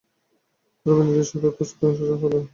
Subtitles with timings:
[0.79, 2.47] তথাপি নির্দিষ্ট অর্থের চতুর্থাংশও হইল না।